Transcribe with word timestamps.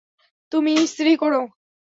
তুমি 0.51 0.71
ইস্ত্রি 0.75 1.11
কোরো। 1.17 1.41